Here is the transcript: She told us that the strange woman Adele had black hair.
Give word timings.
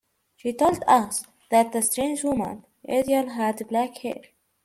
She 0.35 0.51
told 0.51 0.83
us 0.87 1.25
that 1.51 1.73
the 1.73 1.83
strange 1.83 2.23
woman 2.23 2.65
Adele 2.89 3.29
had 3.29 3.67
black 3.67 3.99
hair. 3.99 4.21